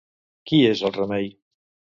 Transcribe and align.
Qui 0.51 0.61
és 0.71 0.81
la 0.87 0.93
Remei? 0.97 1.31